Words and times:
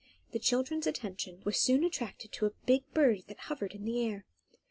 The 0.31 0.39
children's 0.39 0.87
attention 0.87 1.43
was 1.45 1.59
soon 1.59 1.83
attracted 1.83 2.31
to 2.31 2.47
a 2.47 2.53
big 2.65 2.91
bird 2.91 3.25
that 3.27 3.37
hovered 3.41 3.73
in 3.75 3.85
the 3.85 4.03
air. 4.03 4.25